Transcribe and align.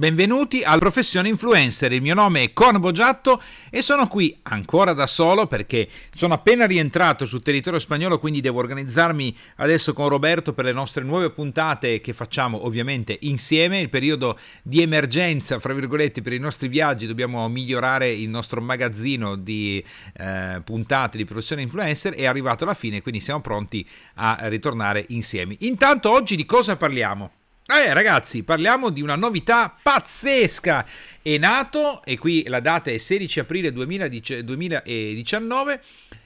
Benvenuti 0.00 0.62
al 0.62 0.78
Professione 0.78 1.28
Influencer, 1.28 1.92
il 1.92 2.00
mio 2.00 2.14
nome 2.14 2.42
è 2.42 2.52
Con 2.54 2.80
Boggiatto 2.80 3.38
e 3.68 3.82
sono 3.82 4.08
qui 4.08 4.34
ancora 4.44 4.94
da 4.94 5.06
solo 5.06 5.46
perché 5.46 5.86
sono 6.14 6.32
appena 6.32 6.64
rientrato 6.64 7.26
sul 7.26 7.42
territorio 7.42 7.78
spagnolo 7.78 8.18
quindi 8.18 8.40
devo 8.40 8.60
organizzarmi 8.60 9.36
adesso 9.56 9.92
con 9.92 10.08
Roberto 10.08 10.54
per 10.54 10.64
le 10.64 10.72
nostre 10.72 11.04
nuove 11.04 11.28
puntate 11.28 12.00
che 12.00 12.14
facciamo 12.14 12.64
ovviamente 12.64 13.14
insieme, 13.20 13.80
il 13.80 13.90
periodo 13.90 14.38
di 14.62 14.80
emergenza 14.80 15.60
fra 15.60 15.74
virgolette 15.74 16.22
per 16.22 16.32
i 16.32 16.38
nostri 16.38 16.68
viaggi 16.68 17.06
dobbiamo 17.06 17.46
migliorare 17.50 18.10
il 18.10 18.30
nostro 18.30 18.62
magazzino 18.62 19.36
di 19.36 19.84
eh, 20.16 20.62
puntate 20.64 21.18
di 21.18 21.26
Professione 21.26 21.60
Influencer 21.60 22.14
è 22.14 22.24
arrivato 22.24 22.64
alla 22.64 22.72
fine 22.72 23.02
quindi 23.02 23.20
siamo 23.20 23.42
pronti 23.42 23.86
a 24.14 24.38
ritornare 24.44 25.04
insieme. 25.08 25.56
Intanto 25.58 26.10
oggi 26.10 26.36
di 26.36 26.46
cosa 26.46 26.78
parliamo? 26.78 27.32
Eh 27.72 27.94
ragazzi, 27.94 28.42
parliamo 28.42 28.90
di 28.90 29.00
una 29.00 29.14
novità 29.14 29.72
pazzesca. 29.80 30.84
È 31.22 31.38
nato, 31.38 32.02
e 32.02 32.18
qui 32.18 32.42
la 32.48 32.58
data 32.58 32.90
è 32.90 32.98
16 32.98 33.38
aprile 33.38 33.72
2019, 33.72 35.82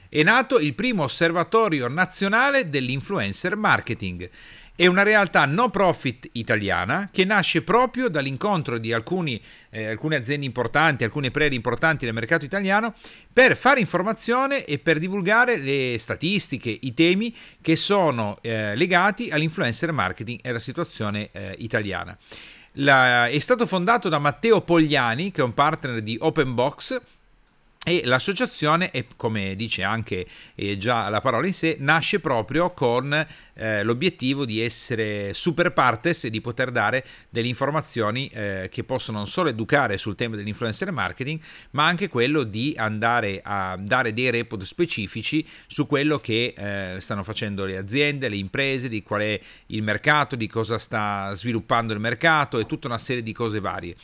è 0.09 0.23
nato 0.23 0.57
il 0.57 0.73
primo 0.73 1.03
osservatorio 1.03 1.87
nazionale 1.87 2.67
dell'influencer 2.67 3.55
marketing. 3.55 4.27
È 4.77 4.87
una 4.87 5.03
realtà 5.03 5.45
no 5.45 5.69
profit 5.69 6.27
italiana 6.33 7.07
che 7.09 7.23
nasce 7.23 7.61
proprio 7.61 8.09
dall'incontro 8.09 8.77
di 8.77 8.91
alcuni, 8.91 9.41
eh, 9.69 9.85
alcune 9.85 10.17
aziende 10.17 10.45
importanti, 10.45 11.05
alcune 11.05 11.31
player 11.31 11.53
importanti 11.53 12.03
del 12.03 12.13
mercato 12.13 12.43
italiano 12.43 12.93
per 13.31 13.55
fare 13.55 13.79
informazione 13.79 14.65
e 14.65 14.77
per 14.79 14.99
divulgare 14.99 15.55
le 15.55 15.95
statistiche, 15.97 16.77
i 16.77 16.93
temi 16.93 17.33
che 17.61 17.77
sono 17.77 18.37
eh, 18.41 18.75
legati 18.75 19.29
all'influencer 19.29 19.93
marketing 19.93 20.39
e 20.43 20.49
alla 20.49 20.59
situazione 20.59 21.29
eh, 21.31 21.55
italiana. 21.59 22.17
La, 22.79 23.27
è 23.27 23.39
stato 23.39 23.65
fondato 23.65 24.09
da 24.09 24.19
Matteo 24.19 24.59
Pogliani, 24.59 25.31
che 25.31 25.39
è 25.39 25.45
un 25.45 25.53
partner 25.53 26.01
di 26.01 26.17
Openbox 26.19 26.99
e 27.87 28.01
l'associazione, 28.03 28.89
come 29.15 29.55
dice 29.55 29.83
anche 29.83 30.25
eh, 30.55 30.75
già 30.75 31.07
la 31.09 31.21
parola 31.21 31.45
in 31.45 31.53
sé, 31.53 31.77
nasce 31.79 32.19
proprio 32.19 32.71
con 32.71 33.13
eh, 33.53 33.83
l'obiettivo 33.83 34.43
di 34.43 34.59
essere 34.59 35.35
super 35.35 35.71
partes 35.71 36.23
e 36.23 36.31
di 36.31 36.41
poter 36.41 36.71
dare 36.71 37.05
delle 37.29 37.47
informazioni 37.47 38.27
eh, 38.29 38.69
che 38.71 38.83
possono 38.83 39.19
non 39.19 39.27
solo 39.27 39.49
educare 39.49 39.99
sul 39.99 40.15
tema 40.15 40.35
dell'influencer 40.35 40.91
marketing, 40.91 41.39
ma 41.71 41.85
anche 41.85 42.09
quello 42.09 42.41
di 42.41 42.73
andare 42.75 43.41
a 43.43 43.77
dare 43.79 44.13
dei 44.13 44.31
report 44.31 44.63
specifici 44.63 45.47
su 45.67 45.85
quello 45.85 46.17
che 46.17 46.55
eh, 46.57 46.99
stanno 46.99 47.23
facendo 47.23 47.65
le 47.65 47.77
aziende, 47.77 48.29
le 48.29 48.37
imprese, 48.37 48.89
di 48.89 49.03
qual 49.03 49.21
è 49.21 49.39
il 49.67 49.83
mercato, 49.83 50.35
di 50.35 50.47
cosa 50.47 50.79
sta 50.79 51.31
sviluppando 51.35 51.93
il 51.93 51.99
mercato 51.99 52.57
e 52.57 52.65
tutta 52.65 52.87
una 52.87 52.97
serie 52.97 53.21
di 53.21 53.31
cose 53.31 53.59
varie. 53.59 53.95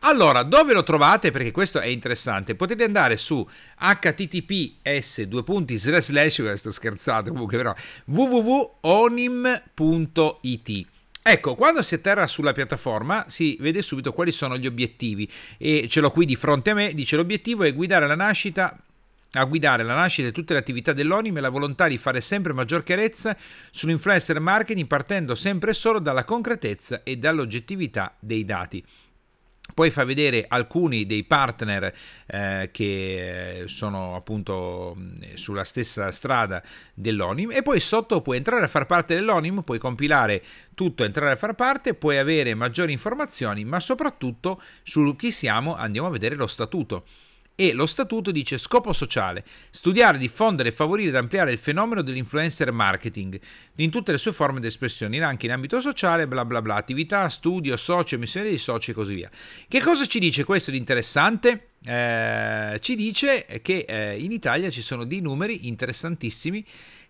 Allora, 0.00 0.42
dove 0.42 0.72
lo 0.72 0.82
trovate? 0.82 1.30
Perché 1.30 1.50
questo 1.50 1.80
è 1.80 1.86
interessante. 1.86 2.54
Potete 2.54 2.84
andare 2.84 3.16
su 3.16 3.46
https 3.76 5.22
due 5.22 5.42
punti 5.42 5.76
slash 5.76 6.52
sto 6.52 6.70
scherzando 6.70 7.30
comunque 7.30 7.56
però 7.56 7.74
www.onim.it 8.06 8.76
Ecco, 11.20 11.54
quando 11.56 11.82
si 11.82 11.94
atterra 11.94 12.26
sulla 12.26 12.52
piattaforma 12.52 13.26
si 13.28 13.58
vede 13.60 13.82
subito 13.82 14.14
quali 14.14 14.32
sono 14.32 14.56
gli 14.56 14.66
obiettivi 14.66 15.30
e 15.58 15.86
ce 15.86 16.00
l'ho 16.00 16.10
qui 16.10 16.24
di 16.24 16.36
fronte 16.36 16.70
a 16.70 16.74
me, 16.74 16.94
dice 16.94 17.16
l'obiettivo 17.16 17.64
è 17.64 17.74
guidare 17.74 18.06
la 18.06 18.14
nascita 18.14 18.80
a 19.32 19.44
guidare 19.44 19.82
la 19.82 19.94
nascita 19.94 20.28
e 20.28 20.32
tutte 20.32 20.54
le 20.54 20.60
attività 20.60 20.94
dell'ONIM 20.94 21.36
e 21.36 21.40
la 21.40 21.50
volontà 21.50 21.86
di 21.86 21.98
fare 21.98 22.22
sempre 22.22 22.54
maggior 22.54 22.82
chiarezza 22.82 23.36
sull'influencer 23.70 24.40
marketing 24.40 24.86
partendo 24.86 25.34
sempre 25.34 25.72
e 25.72 25.74
solo 25.74 25.98
dalla 25.98 26.24
concretezza 26.24 27.02
e 27.02 27.18
dall'oggettività 27.18 28.14
dei 28.18 28.46
dati 28.46 28.82
poi 29.74 29.90
fa 29.90 30.04
vedere 30.04 30.44
alcuni 30.48 31.06
dei 31.06 31.24
partner 31.24 31.94
eh, 32.26 32.70
che 32.72 33.64
sono 33.66 34.16
appunto 34.16 34.96
sulla 35.34 35.64
stessa 35.64 36.10
strada 36.10 36.62
dell'ONIM. 36.94 37.52
E 37.52 37.62
poi 37.62 37.80
sotto 37.80 38.20
puoi 38.20 38.38
entrare 38.38 38.64
a 38.64 38.68
far 38.68 38.86
parte 38.86 39.14
dell'ONIM, 39.14 39.62
puoi 39.62 39.78
compilare 39.78 40.42
tutto, 40.74 41.04
entrare 41.04 41.32
a 41.32 41.36
far 41.36 41.54
parte, 41.54 41.94
puoi 41.94 42.18
avere 42.18 42.54
maggiori 42.54 42.92
informazioni, 42.92 43.64
ma 43.64 43.80
soprattutto 43.80 44.60
su 44.82 45.14
chi 45.16 45.30
siamo 45.30 45.76
andiamo 45.76 46.08
a 46.08 46.10
vedere 46.10 46.34
lo 46.34 46.46
statuto 46.46 47.04
e 47.60 47.72
lo 47.72 47.86
statuto 47.86 48.30
dice 48.30 48.56
scopo 48.56 48.92
sociale, 48.92 49.44
studiare, 49.70 50.16
diffondere, 50.16 50.70
favorire 50.70 51.08
ed 51.08 51.16
ampliare 51.16 51.50
il 51.50 51.58
fenomeno 51.58 52.02
dell'influencer 52.02 52.70
marketing 52.70 53.36
in 53.78 53.90
tutte 53.90 54.12
le 54.12 54.18
sue 54.18 54.32
forme 54.32 54.60
di 54.60 54.68
espressione, 54.68 55.20
anche 55.20 55.46
in 55.46 55.52
ambito 55.52 55.80
sociale, 55.80 56.28
bla 56.28 56.44
bla 56.44 56.62
bla, 56.62 56.76
attività, 56.76 57.28
studio, 57.28 57.76
socio, 57.76 58.14
emissione 58.14 58.46
dei 58.46 58.58
soci 58.58 58.92
e 58.92 58.94
così 58.94 59.14
via. 59.14 59.30
Che 59.66 59.80
cosa 59.80 60.06
ci 60.06 60.20
dice 60.20 60.44
questo 60.44 60.70
di 60.70 60.76
interessante? 60.76 61.70
Eh, 61.84 62.78
ci 62.80 62.96
dice 62.96 63.46
che 63.62 63.84
eh, 63.88 64.18
in 64.18 64.32
Italia 64.32 64.68
ci 64.68 64.82
sono 64.82 65.04
dei 65.04 65.20
numeri 65.20 65.68
interessantissimi 65.68 66.64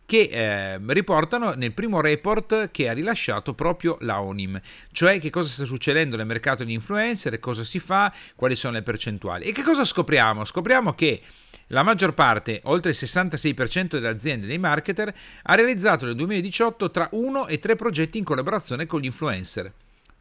che 0.08 0.28
eh, 0.30 0.80
riportano 0.86 1.52
nel 1.52 1.72
primo 1.72 2.00
report 2.00 2.70
che 2.70 2.88
ha 2.88 2.94
rilasciato 2.94 3.52
proprio 3.52 3.98
la 4.00 4.22
ONIM, 4.22 4.58
cioè 4.90 5.20
che 5.20 5.28
cosa 5.28 5.50
sta 5.50 5.66
succedendo 5.66 6.16
nel 6.16 6.24
mercato 6.24 6.64
di 6.64 6.72
influencer, 6.72 7.38
cosa 7.40 7.62
si 7.62 7.78
fa, 7.78 8.10
quali 8.34 8.56
sono 8.56 8.72
le 8.74 8.82
percentuali. 8.82 9.44
E 9.44 9.52
che 9.52 9.62
cosa 9.62 9.84
scopriamo? 9.84 10.46
Scopriamo 10.46 10.94
che 10.94 11.20
la 11.68 11.82
maggior 11.82 12.14
parte, 12.14 12.62
oltre 12.64 12.92
il 12.92 12.96
66% 12.98 13.88
delle 13.88 14.08
aziende 14.08 14.46
dei 14.46 14.56
marketer, 14.56 15.14
ha 15.42 15.54
realizzato 15.54 16.06
nel 16.06 16.14
2018 16.14 16.90
tra 16.90 17.08
1 17.12 17.46
e 17.46 17.58
3 17.58 17.76
progetti 17.76 18.16
in 18.16 18.24
collaborazione 18.24 18.86
con 18.86 19.00
gli 19.00 19.06
influencer. 19.06 19.70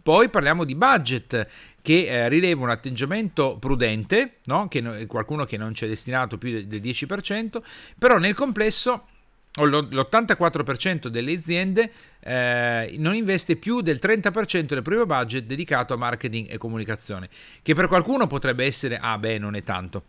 Poi 0.08 0.30
parliamo 0.30 0.64
di 0.64 0.74
budget 0.74 1.46
che 1.82 2.06
eh, 2.06 2.30
rileva 2.30 2.64
un 2.64 2.70
atteggiamento 2.70 3.58
prudente, 3.60 4.36
no? 4.46 4.70
che 4.70 5.06
qualcuno 5.06 5.44
che 5.44 5.58
non 5.58 5.74
ci 5.74 5.84
è 5.84 5.88
destinato 5.90 6.38
più 6.38 6.66
del 6.66 6.80
10%, 6.82 7.62
però 8.00 8.18
nel 8.18 8.34
complesso 8.34 9.06
l'84% 9.56 11.08
delle 11.08 11.34
aziende 11.34 11.92
eh, 12.22 12.96
non 13.00 13.16
investe 13.16 13.58
più 13.58 13.82
del 13.82 14.00
30% 14.02 14.62
del 14.62 14.82
proprio 14.82 15.06
budget 15.06 15.44
dedicato 15.44 15.94
a 15.94 15.98
marketing 15.98 16.50
e 16.50 16.58
comunicazione, 16.58 17.28
che 17.62 17.74
per 17.74 17.90
qualcuno 17.90 18.28
potrebbe 18.28 18.64
essere, 18.64 18.98
ah 18.98 19.18
beh, 19.18 19.40
non 19.40 19.56
è 19.56 19.64
tanto. 19.64 20.04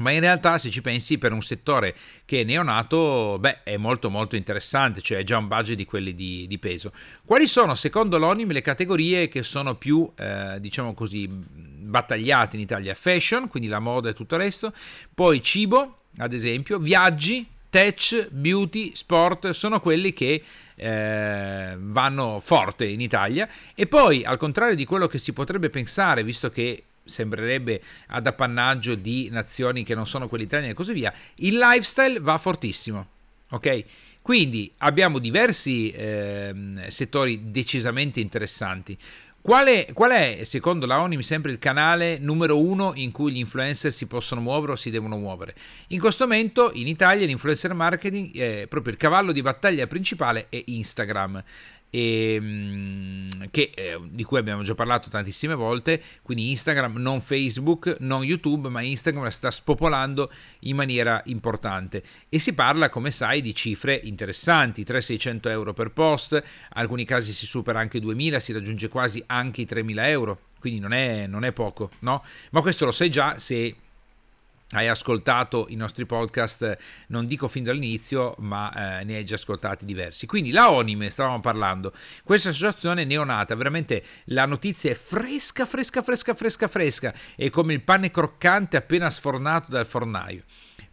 Ma 0.00 0.10
in 0.10 0.20
realtà, 0.20 0.56
se 0.56 0.70
ci 0.70 0.80
pensi, 0.80 1.18
per 1.18 1.32
un 1.32 1.42
settore 1.42 1.94
che 2.24 2.40
è 2.40 2.44
neonato, 2.44 3.36
beh, 3.38 3.62
è 3.62 3.76
molto 3.76 4.08
molto 4.08 4.36
interessante, 4.36 5.02
cioè 5.02 5.18
è 5.18 5.22
già 5.22 5.36
un 5.36 5.48
budget 5.48 5.76
di 5.76 5.84
quelli 5.84 6.14
di, 6.14 6.46
di 6.48 6.58
peso. 6.58 6.92
Quali 7.26 7.46
sono, 7.46 7.74
secondo 7.74 8.16
l'ONIM, 8.16 8.52
le 8.52 8.62
categorie 8.62 9.28
che 9.28 9.42
sono 9.42 9.74
più, 9.74 10.10
eh, 10.16 10.56
diciamo 10.60 10.94
così, 10.94 11.28
battagliate 11.28 12.56
in 12.56 12.62
Italia? 12.62 12.94
Fashion, 12.94 13.48
quindi 13.48 13.68
la 13.68 13.80
moda 13.80 14.08
e 14.08 14.14
tutto 14.14 14.34
il 14.36 14.40
resto, 14.40 14.72
poi 15.12 15.42
cibo, 15.42 16.04
ad 16.16 16.32
esempio, 16.32 16.78
viaggi, 16.78 17.46
tech, 17.68 18.28
beauty, 18.30 18.92
sport 18.94 19.50
sono 19.50 19.78
quelli 19.80 20.14
che 20.14 20.42
eh, 20.74 21.74
vanno 21.78 22.40
forte 22.40 22.86
in 22.86 23.02
Italia 23.02 23.46
e 23.74 23.86
poi 23.86 24.24
al 24.24 24.38
contrario 24.38 24.74
di 24.74 24.86
quello 24.86 25.06
che 25.06 25.18
si 25.18 25.34
potrebbe 25.34 25.68
pensare, 25.68 26.24
visto 26.24 26.50
che 26.50 26.84
sembrerebbe 27.04 27.82
ad 28.08 28.26
appannaggio 28.26 28.94
di 28.94 29.28
nazioni 29.30 29.84
che 29.84 29.94
non 29.94 30.06
sono 30.06 30.28
quelle 30.28 30.44
italiane 30.44 30.72
e 30.72 30.74
così 30.74 30.92
via, 30.92 31.12
il 31.36 31.56
lifestyle 31.58 32.20
va 32.20 32.38
fortissimo. 32.38 33.08
Ok? 33.50 33.84
Quindi 34.22 34.72
abbiamo 34.78 35.18
diversi 35.18 35.90
eh, 35.90 36.54
settori 36.88 37.50
decisamente 37.50 38.20
interessanti. 38.20 38.96
Qual 39.42 39.66
è, 39.66 39.88
qual 39.92 40.12
è, 40.12 40.44
secondo 40.44 40.86
la 40.86 41.00
ONU, 41.00 41.20
sempre 41.20 41.50
il 41.50 41.58
canale 41.58 42.18
numero 42.18 42.62
uno 42.62 42.92
in 42.94 43.10
cui 43.10 43.32
gli 43.32 43.38
influencer 43.38 43.92
si 43.92 44.06
possono 44.06 44.40
muovere 44.40 44.72
o 44.72 44.76
si 44.76 44.88
devono 44.88 45.18
muovere? 45.18 45.56
In 45.88 45.98
questo 45.98 46.28
momento 46.28 46.70
in 46.74 46.86
Italia 46.86 47.26
l'influencer 47.26 47.74
marketing, 47.74 48.36
è 48.36 48.66
proprio 48.68 48.92
il 48.92 48.98
cavallo 49.00 49.32
di 49.32 49.42
battaglia 49.42 49.88
principale 49.88 50.46
è 50.48 50.62
Instagram 50.66 51.42
e, 51.94 52.34
ehm, 52.34 53.50
che, 53.50 53.70
eh, 53.74 54.00
di 54.08 54.24
cui 54.24 54.38
abbiamo 54.38 54.62
già 54.62 54.74
parlato 54.74 55.10
tantissime 55.10 55.54
volte, 55.54 56.02
quindi 56.22 56.48
Instagram, 56.48 56.96
non 56.96 57.20
Facebook, 57.20 57.96
non 58.00 58.24
YouTube, 58.24 58.70
ma 58.70 58.80
Instagram 58.80 59.24
la 59.24 59.30
sta 59.30 59.50
spopolando 59.50 60.32
in 60.60 60.74
maniera 60.74 61.20
importante 61.26 62.02
e 62.30 62.38
si 62.38 62.54
parla, 62.54 62.88
come 62.88 63.10
sai, 63.10 63.42
di 63.42 63.54
cifre 63.54 63.94
interessanti, 63.94 64.84
300-600 64.84 65.50
euro 65.50 65.74
per 65.74 65.90
post, 65.90 66.32
in 66.32 66.42
alcuni 66.70 67.04
casi 67.04 67.34
si 67.34 67.44
supera 67.44 67.78
anche 67.78 68.00
2000, 68.00 68.40
si 68.40 68.52
raggiunge 68.54 68.88
quasi 68.88 69.22
anche 69.26 69.60
i 69.60 69.66
3000 69.66 70.08
euro, 70.08 70.38
quindi 70.58 70.80
non 70.80 70.94
è, 70.94 71.26
non 71.26 71.44
è 71.44 71.52
poco, 71.52 71.90
no? 72.00 72.24
Ma 72.52 72.62
questo 72.62 72.86
lo 72.86 72.92
sai 72.92 73.10
già 73.10 73.38
se 73.38 73.76
hai 74.72 74.88
ascoltato 74.88 75.66
i 75.68 75.74
nostri 75.74 76.06
podcast, 76.06 76.76
non 77.08 77.26
dico 77.26 77.48
fin 77.48 77.62
dall'inizio, 77.62 78.34
ma 78.38 79.00
eh, 79.00 79.04
ne 79.04 79.16
hai 79.16 79.24
già 79.24 79.34
ascoltati 79.34 79.84
diversi. 79.84 80.26
Quindi 80.26 80.50
la 80.50 80.70
Onime, 80.70 81.10
stavamo 81.10 81.40
parlando, 81.40 81.92
questa 82.24 82.50
associazione 82.50 83.04
neonata, 83.04 83.54
veramente 83.54 84.02
la 84.26 84.46
notizia 84.46 84.90
è 84.90 84.94
fresca, 84.94 85.66
fresca, 85.66 86.02
fresca, 86.02 86.34
fresca, 86.34 86.68
fresca, 86.68 87.14
è 87.36 87.50
come 87.50 87.72
il 87.72 87.82
pane 87.82 88.10
croccante 88.10 88.76
appena 88.76 89.10
sfornato 89.10 89.70
dal 89.70 89.86
fornaio. 89.86 90.42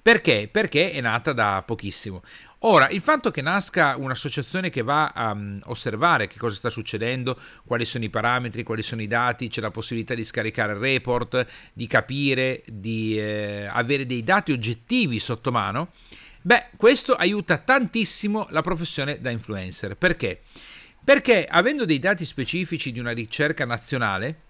Perché? 0.02 0.50
Perché 0.52 0.92
è 0.92 1.02
nata 1.02 1.34
da 1.34 1.62
pochissimo. 1.66 2.22
Ora, 2.64 2.90
il 2.90 3.00
fatto 3.00 3.32
che 3.32 3.42
nasca 3.42 3.96
un'associazione 3.98 4.70
che 4.70 4.82
va 4.82 5.08
a 5.08 5.32
um, 5.32 5.60
osservare 5.66 6.28
che 6.28 6.38
cosa 6.38 6.56
sta 6.56 6.70
succedendo, 6.70 7.40
quali 7.66 7.86
sono 7.86 8.04
i 8.04 8.10
parametri, 8.10 8.64
quali 8.64 8.82
sono 8.82 9.02
i 9.02 9.08
dati, 9.08 9.48
c'è 9.48 9.62
la 9.62 9.72
possibilità 9.72 10.14
di 10.14 10.24
scaricare 10.24 10.74
il 10.74 10.80
report, 10.80 11.46
di 11.74 11.88
capire, 11.88 12.64
di 12.68 13.18
eh, 13.18 13.70
avere 13.72 14.06
dei 14.06 14.24
dati 14.24 14.52
oggettivi 14.52 15.20
sotto 15.20 15.52
mano, 15.52 15.94
beh, 16.42 16.72
questo 16.76 17.14
aiuta 17.14 17.58
tantissimo 17.58 18.48
la 18.50 18.62
professione 18.62 19.22
da 19.22 19.30
influencer. 19.30 19.96
Perché? 19.96 20.42
Perché 21.02 21.46
avendo 21.46 21.86
dei 21.86 22.00
dati 22.00 22.26
specifici 22.26 22.92
di 22.92 23.00
una 23.00 23.12
ricerca 23.12 23.66
nazionale? 23.66 24.48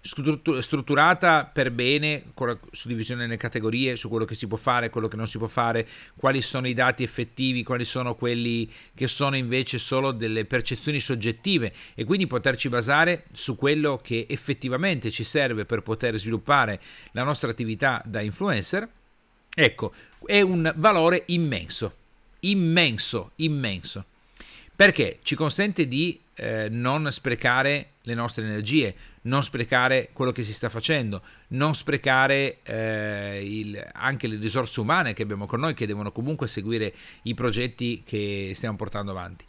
Strutturata 0.00 1.44
per 1.46 1.70
bene, 1.70 2.24
con 2.34 2.48
la 2.48 2.58
suddivisione 2.70 3.22
nelle 3.22 3.36
categorie, 3.36 3.96
su 3.96 4.08
quello 4.08 4.24
che 4.24 4.34
si 4.34 4.46
può 4.46 4.58
fare, 4.58 4.90
quello 4.90 5.08
che 5.08 5.16
non 5.16 5.26
si 5.26 5.38
può 5.38 5.46
fare, 5.46 5.86
quali 6.16 6.42
sono 6.42 6.68
i 6.68 6.74
dati 6.74 7.02
effettivi, 7.02 7.62
quali 7.62 7.84
sono 7.84 8.14
quelli 8.14 8.70
che 8.94 9.08
sono 9.08 9.36
invece 9.36 9.78
solo 9.78 10.12
delle 10.12 10.44
percezioni 10.44 11.00
soggettive 11.00 11.72
e 11.94 12.04
quindi 12.04 12.26
poterci 12.26 12.68
basare 12.68 13.24
su 13.32 13.56
quello 13.56 13.98
che 14.02 14.26
effettivamente 14.28 15.10
ci 15.10 15.24
serve 15.24 15.64
per 15.64 15.82
poter 15.82 16.18
sviluppare 16.18 16.80
la 17.12 17.22
nostra 17.22 17.50
attività 17.50 18.02
da 18.04 18.20
influencer, 18.20 18.88
ecco, 19.54 19.92
è 20.26 20.40
un 20.40 20.72
valore 20.76 21.22
immenso, 21.26 21.94
immenso, 22.40 23.32
immenso, 23.36 24.04
perché 24.76 25.18
ci 25.22 25.34
consente 25.34 25.88
di 25.88 26.20
eh, 26.34 26.68
non 26.70 27.10
sprecare 27.10 27.92
le 28.02 28.14
nostre 28.14 28.44
energie, 28.44 28.94
non 29.28 29.42
sprecare 29.42 30.08
quello 30.12 30.32
che 30.32 30.42
si 30.42 30.52
sta 30.52 30.68
facendo, 30.68 31.22
non 31.48 31.74
sprecare 31.74 32.58
eh, 32.62 33.40
il, 33.44 33.90
anche 33.92 34.26
le 34.26 34.36
risorse 34.36 34.80
umane 34.80 35.12
che 35.12 35.22
abbiamo 35.22 35.46
con 35.46 35.60
noi, 35.60 35.74
che 35.74 35.86
devono 35.86 36.10
comunque 36.10 36.48
seguire 36.48 36.92
i 37.22 37.34
progetti 37.34 38.02
che 38.04 38.52
stiamo 38.54 38.76
portando 38.76 39.12
avanti. 39.12 39.44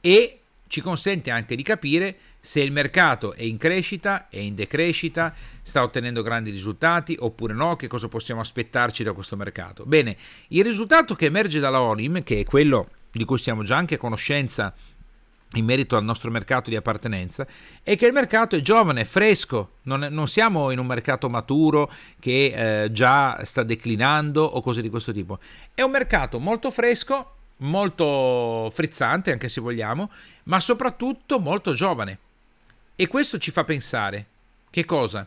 E 0.00 0.40
ci 0.66 0.80
consente 0.80 1.30
anche 1.30 1.56
di 1.56 1.62
capire 1.62 2.16
se 2.40 2.60
il 2.60 2.72
mercato 2.72 3.34
è 3.34 3.42
in 3.42 3.58
crescita, 3.58 4.28
è 4.28 4.38
in 4.38 4.54
decrescita, 4.54 5.34
sta 5.62 5.82
ottenendo 5.82 6.22
grandi 6.22 6.50
risultati 6.50 7.16
oppure 7.18 7.52
no, 7.52 7.76
che 7.76 7.88
cosa 7.88 8.08
possiamo 8.08 8.40
aspettarci 8.40 9.02
da 9.02 9.12
questo 9.12 9.36
mercato. 9.36 9.84
Bene, 9.84 10.16
il 10.48 10.64
risultato 10.64 11.14
che 11.14 11.26
emerge 11.26 11.60
dalla 11.60 11.82
ONIM, 11.82 12.22
che 12.22 12.40
è 12.40 12.44
quello 12.44 12.88
di 13.10 13.24
cui 13.24 13.38
siamo 13.38 13.64
già 13.64 13.76
anche 13.76 13.96
a 13.96 13.98
conoscenza 13.98 14.72
in 15.54 15.64
merito 15.64 15.96
al 15.96 16.04
nostro 16.04 16.30
mercato 16.30 16.70
di 16.70 16.76
appartenenza 16.76 17.46
è 17.82 17.96
che 17.96 18.06
il 18.06 18.12
mercato 18.12 18.54
è 18.54 18.60
giovane, 18.60 19.04
fresco, 19.04 19.72
non, 19.82 20.06
non 20.10 20.28
siamo 20.28 20.70
in 20.70 20.78
un 20.78 20.86
mercato 20.86 21.28
maturo 21.28 21.90
che 22.20 22.84
eh, 22.84 22.92
già 22.92 23.44
sta 23.44 23.62
declinando 23.62 24.44
o 24.44 24.60
cose 24.60 24.80
di 24.80 24.88
questo 24.88 25.12
tipo. 25.12 25.38
È 25.74 25.82
un 25.82 25.90
mercato 25.90 26.38
molto 26.38 26.70
fresco, 26.70 27.34
molto 27.58 28.70
frizzante 28.72 29.32
anche 29.32 29.48
se 29.48 29.60
vogliamo, 29.60 30.10
ma 30.44 30.60
soprattutto 30.60 31.40
molto 31.40 31.72
giovane. 31.74 32.18
E 32.94 33.08
questo 33.08 33.38
ci 33.38 33.50
fa 33.50 33.64
pensare 33.64 34.26
che 34.70 34.84
cosa? 34.84 35.26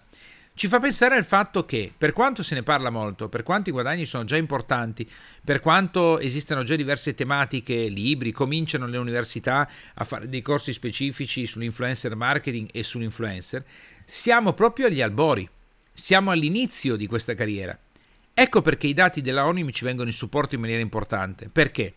Ci 0.55 0.67
fa 0.67 0.79
pensare 0.79 1.15
al 1.15 1.25
fatto 1.25 1.65
che, 1.65 1.91
per 1.97 2.13
quanto 2.13 2.43
se 2.43 2.53
ne 2.53 2.61
parla 2.61 2.91
molto, 2.91 3.27
per 3.27 3.41
quanto 3.41 3.69
i 3.69 3.71
guadagni 3.71 4.05
sono 4.05 4.23
già 4.23 4.37
importanti, 4.37 5.09
per 5.43 5.59
quanto 5.59 6.19
esistano 6.19 6.63
già 6.63 6.75
diverse 6.75 7.15
tematiche, 7.15 7.87
libri, 7.87 8.31
cominciano 8.31 8.85
le 8.85 8.97
università 8.97 9.67
a 9.95 10.03
fare 10.03 10.29
dei 10.29 10.43
corsi 10.43 10.71
specifici 10.71 11.47
sull'influencer 11.47 12.15
marketing 12.15 12.69
e 12.71 12.83
sull'influencer, 12.83 13.65
siamo 14.05 14.53
proprio 14.53 14.85
agli 14.85 15.01
albori, 15.01 15.49
siamo 15.91 16.29
all'inizio 16.29 16.95
di 16.95 17.07
questa 17.07 17.33
carriera. 17.33 17.77
Ecco 18.35 18.61
perché 18.61 18.85
i 18.85 18.93
dati 18.93 19.21
della 19.21 19.47
ONIM 19.47 19.71
ci 19.71 19.85
vengono 19.85 20.09
in 20.09 20.15
supporto 20.15 20.53
in 20.53 20.61
maniera 20.61 20.81
importante. 20.81 21.49
Perché? 21.49 21.93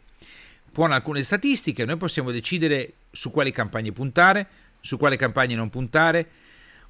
Con 0.72 0.92
alcune 0.92 1.22
statistiche 1.22 1.84
noi 1.84 1.96
possiamo 1.98 2.30
decidere 2.30 2.92
su 3.10 3.30
quali 3.30 3.50
campagne 3.50 3.92
puntare, 3.92 4.46
su 4.80 4.96
quali 4.96 5.16
campagne 5.16 5.54
non 5.54 5.68
puntare, 5.68 6.28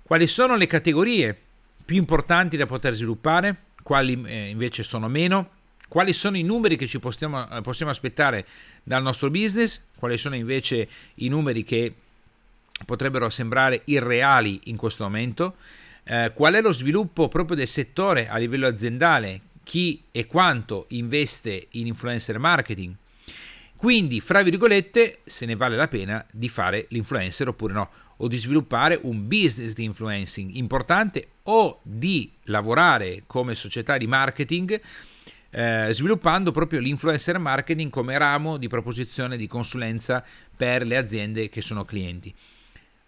quali 0.03 0.27
sono 0.27 0.57
le 0.57 0.67
categorie 0.69 1.41
più 1.87 1.97
importanti 1.97 2.56
da 2.56 2.67
poter 2.67 2.93
sviluppare, 2.93 3.62
quali 3.83 4.21
eh, 4.27 4.49
invece 4.49 4.83
sono 4.83 5.09
meno, 5.09 5.50
quali 5.88 6.12
sono 6.12 6.37
i 6.37 6.43
numeri 6.43 6.77
che 6.77 6.88
ci 6.88 6.99
possiamo, 6.99 7.49
eh, 7.49 7.61
possiamo 7.61 7.93
aspettare 7.93 8.44
dal 8.83 9.03
nostro 9.03 9.31
business, 9.31 9.81
quali 9.97 10.19
sono 10.19 10.35
invece 10.35 10.88
i 11.15 11.29
numeri 11.29 11.62
che 11.62 11.94
potrebbero 12.85 13.31
sembrare 13.31 13.83
irreali 13.85 14.62
in 14.65 14.77
questo 14.77 15.05
momento, 15.05 15.55
eh, 16.03 16.33
qual 16.35 16.55
è 16.55 16.61
lo 16.61 16.73
sviluppo 16.73 17.29
proprio 17.29 17.56
del 17.56 17.69
settore 17.69 18.29
a 18.29 18.37
livello 18.37 18.67
aziendale, 18.67 19.41
chi 19.62 20.03
e 20.11 20.27
quanto 20.27 20.87
investe 20.89 21.69
in 21.71 21.87
influencer 21.87 22.39
marketing. 22.41 22.94
Quindi, 23.77 24.21
fra 24.21 24.43
virgolette, 24.43 25.19
se 25.25 25.47
ne 25.47 25.55
vale 25.55 25.77
la 25.77 25.87
pena 25.87 26.25
di 26.32 26.49
fare 26.49 26.87
l'influencer 26.89 27.47
oppure 27.49 27.75
no 27.75 27.91
o 28.19 28.29
di 28.29 28.37
sviluppare 28.37 28.99
un 29.03 29.27
business 29.27 29.73
di 29.73 29.85
influencing 29.85 30.55
importante 30.55 31.29
o 31.45 31.81
di 31.83 32.31
lavorare 32.45 33.25
come 33.27 33.55
società 33.55 33.97
di 33.97 34.07
marketing 34.07 34.81
eh, 35.51 35.89
sviluppando 35.91 36.51
proprio 36.51 36.81
l'influencer 36.81 37.39
marketing 37.39 37.91
come 37.91 38.19
ramo 38.19 38.59
di 38.59 38.69
proposizione 38.69 39.37
di 39.37 39.47
consulenza 39.47 40.23
per 40.55 40.87
le 40.87 40.97
aziende 40.97 41.49
che 41.49 41.63
sono 41.63 41.85
clienti. 41.85 42.35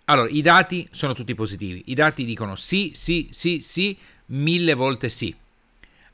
Allora, 0.06 0.30
i 0.30 0.40
dati 0.40 0.88
sono 0.90 1.12
tutti 1.12 1.34
positivi, 1.34 1.82
i 1.86 1.94
dati 1.94 2.24
dicono 2.24 2.56
sì, 2.56 2.92
sì, 2.94 3.28
sì, 3.30 3.60
sì, 3.62 3.96
mille 4.26 4.72
volte 4.72 5.10
sì. 5.10 5.34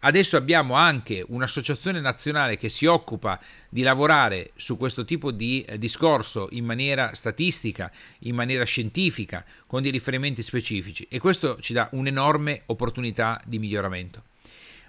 Adesso 0.07 0.37
abbiamo 0.37 0.75
anche 0.75 1.25
un'associazione 1.27 1.99
nazionale 1.99 2.59
che 2.59 2.69
si 2.69 2.85
occupa 2.85 3.41
di 3.71 3.81
lavorare 3.81 4.51
su 4.55 4.77
questo 4.77 5.07
tipo 5.07 5.31
di 5.31 5.63
eh, 5.63 5.79
discorso 5.79 6.49
in 6.51 6.67
maniera 6.67 7.15
statistica, 7.15 7.91
in 8.21 8.35
maniera 8.35 8.65
scientifica, 8.65 9.43
con 9.67 9.81
dei 9.81 9.91
riferimenti 9.91 10.43
specifici 10.43 11.07
e 11.09 11.19
questo 11.19 11.59
ci 11.59 11.73
dà 11.73 11.89
un'enorme 11.93 12.65
opportunità 12.67 13.41
di 13.47 13.59
miglioramento. 13.59 14.25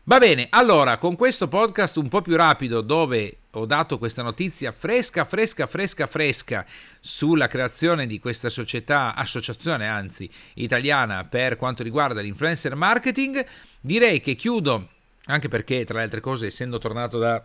Va 0.03 0.17
bene, 0.17 0.47
allora 0.50 0.97
con 0.97 1.15
questo 1.15 1.47
podcast 1.47 1.95
un 1.95 2.09
po' 2.09 2.21
più 2.21 2.35
rapido 2.35 2.81
dove 2.81 3.38
ho 3.51 3.65
dato 3.65 3.97
questa 3.97 4.21
notizia 4.21 4.73
fresca, 4.73 5.23
fresca, 5.23 5.65
fresca, 5.65 6.07
fresca 6.07 6.65
sulla 7.00 7.47
creazione 7.47 8.06
di 8.06 8.19
questa 8.19 8.50
società, 8.50 9.15
associazione 9.15 9.88
anzi, 9.88 10.29
italiana 10.56 11.23
per 11.23 11.56
quanto 11.56 11.83
riguarda 11.83 12.19
l'influencer 12.19 12.75
marketing, 12.75 13.44
direi 13.79 14.19
che 14.19 14.35
chiudo 14.35 14.89
anche 15.25 15.48
perché, 15.48 15.86
tra 15.86 15.98
le 15.98 16.04
altre 16.04 16.22
cose, 16.22 16.48
essendo 16.48 16.77
tornato 16.77 17.18
da 17.18 17.44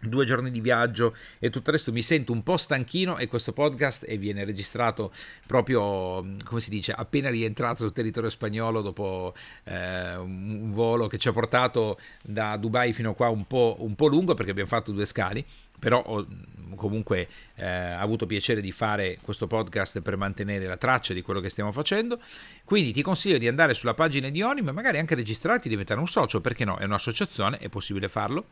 due 0.00 0.24
giorni 0.24 0.50
di 0.50 0.60
viaggio 0.60 1.16
e 1.38 1.50
tutto 1.50 1.70
il 1.70 1.76
resto 1.76 1.92
mi 1.92 2.02
sento 2.02 2.32
un 2.32 2.42
po' 2.44 2.56
stanchino 2.56 3.18
e 3.18 3.26
questo 3.26 3.52
podcast 3.52 4.06
viene 4.16 4.44
registrato 4.44 5.12
proprio 5.46 6.24
come 6.44 6.60
si 6.60 6.70
dice 6.70 6.92
appena 6.92 7.30
rientrato 7.30 7.78
sul 7.78 7.92
territorio 7.92 8.30
spagnolo 8.30 8.80
dopo 8.80 9.34
eh, 9.64 10.14
un 10.14 10.70
volo 10.70 11.08
che 11.08 11.18
ci 11.18 11.26
ha 11.26 11.32
portato 11.32 11.98
da 12.22 12.56
Dubai 12.56 12.92
fino 12.92 13.10
a 13.10 13.14
qua 13.14 13.28
un 13.28 13.46
po', 13.46 13.76
un 13.80 13.96
po 13.96 14.06
lungo 14.06 14.34
perché 14.34 14.52
abbiamo 14.52 14.68
fatto 14.68 14.92
due 14.92 15.04
scali 15.04 15.44
però 15.78 16.02
ho 16.02 16.26
comunque 16.74 17.28
eh, 17.56 17.66
avuto 17.66 18.26
piacere 18.26 18.60
di 18.60 18.72
fare 18.72 19.18
questo 19.22 19.46
podcast 19.46 20.00
per 20.00 20.16
mantenere 20.16 20.66
la 20.66 20.76
traccia 20.76 21.12
di 21.12 21.22
quello 21.22 21.40
che 21.40 21.50
stiamo 21.50 21.72
facendo. 21.72 22.18
Quindi 22.64 22.92
ti 22.92 23.02
consiglio 23.02 23.38
di 23.38 23.48
andare 23.48 23.74
sulla 23.74 23.94
pagina 23.94 24.28
di 24.28 24.42
Onim 24.42 24.68
e 24.68 24.72
magari 24.72 24.98
anche 24.98 25.14
registrarti 25.14 25.66
e 25.66 25.70
diventare 25.70 26.00
un 26.00 26.06
socio, 26.06 26.40
perché 26.40 26.64
no? 26.64 26.76
È 26.78 26.84
un'associazione, 26.84 27.58
è 27.58 27.68
possibile 27.68 28.08
farlo. 28.08 28.46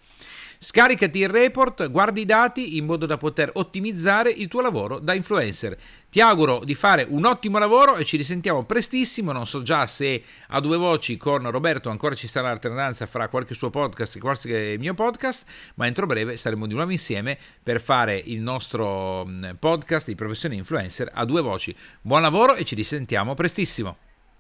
Scaricati 0.59 1.19
il 1.19 1.29
report, 1.29 1.91
guardi 1.91 2.23
i 2.23 2.25
dati 2.25 2.77
in 2.77 2.87
modo 2.87 3.05
da 3.07 3.17
poter 3.17 3.51
ottimizzare 3.55 4.31
il 4.31 4.49
tuo 4.49 4.61
lavoro 4.61 4.99
da 4.99 5.13
influencer. 5.13 5.77
Ti 6.09 6.21
auguro 6.21 6.63
di 6.65 6.75
fare 6.75 7.07
un 7.09 7.27
ottimo 7.27 7.59
lavoro 7.59 7.97
e 7.97 8.05
ci 8.05 8.17
risentiamo 8.17 8.65
prestissimo. 8.65 9.33
Non 9.33 9.47
so 9.47 9.63
già 9.63 9.87
se 9.87 10.23
a 10.49 10.61
due 10.61 10.77
voci 10.77 11.17
con 11.17 11.51
Roberto 11.51 11.91
ancora 11.91 12.15
ci 12.15 12.27
sarà 12.27 12.49
l'alternanza 12.49 13.07
fra 13.07 13.29
qualche 13.29 13.55
suo 13.55 13.71
podcast 13.71 14.17
e 14.17 14.21
qualche 14.21 14.77
mio 14.79 14.95
podcast, 14.95 15.45
ma 15.75 15.87
entro 15.87 16.07
breve 16.07 16.37
saremo 16.37 16.67
di 16.67 16.75
nuovo 16.75 16.91
insieme 16.91 17.37
per 17.63 17.81
fare 17.81 18.17
il 18.17 18.41
nostro 18.41 19.27
mm, 19.27 19.51
podcast 19.59 20.07
di 20.07 20.15
professione 20.15 20.55
influencer 20.55 21.11
a 21.13 21.25
due 21.25 21.43
voci. 21.43 21.77
Buon 22.01 22.23
lavoro 22.23 22.55
e 22.55 22.65
ci 22.65 22.75
risentiamo 22.75 23.35
prestissimo. 23.35 24.06